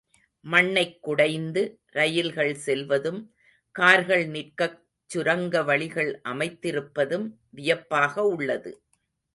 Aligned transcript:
மண்ணைக் 0.45 1.01
குடைந்து 1.01 1.61
ரயில்கள் 1.87 2.53
செல்வதும், 2.65 3.21
கார்கள் 3.75 4.25
நிற்கச் 4.27 4.79
சுரங்க 5.09 5.63
வழிகள் 5.63 6.21
அமைத்திருப்பதும் 6.23 7.27
வியப்பாக 7.49 8.23
உள்ளது. 8.25 8.73